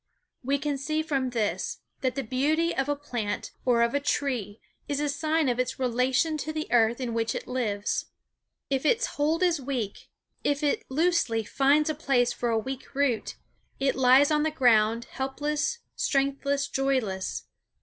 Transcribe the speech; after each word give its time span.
We 0.43 0.57
can 0.57 0.79
see 0.79 1.03
from 1.03 1.29
this, 1.29 1.77
that 1.99 2.15
the 2.15 2.23
beauty 2.23 2.75
of 2.75 2.89
a 2.89 2.95
plant 2.95 3.51
or 3.65 3.83
of 3.83 3.93
a 3.93 3.99
tree 3.99 4.59
is 4.87 4.99
a 4.99 5.07
sign 5.07 5.47
of 5.47 5.59
its 5.59 5.77
relation 5.77 6.37
to 6.39 6.51
the 6.51 6.65
earth 6.71 6.99
in 6.99 7.13
which 7.13 7.35
it 7.35 7.47
lives. 7.47 8.05
If 8.71 8.83
its 8.83 9.05
hold 9.05 9.43
is 9.43 9.61
weak 9.61 10.09
if 10.43 10.63
it 10.63 10.85
loosely 10.89 11.43
finds 11.43 11.87
a 11.87 11.93
place 11.93 12.33
for 12.33 12.49
a 12.49 12.57
weak 12.57 12.95
root 12.95 13.35
it 13.79 13.93
lies 13.95 14.31
on 14.31 14.41
the 14.41 14.49
ground, 14.49 15.05
helpless, 15.05 15.77
strengthless, 15.95 16.67
joyless. 16.67 17.43